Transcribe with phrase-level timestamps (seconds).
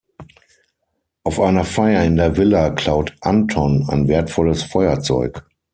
[1.23, 5.45] Auf einer Feier in der Villa klaut Anton ein wertvolles Feuerzeug.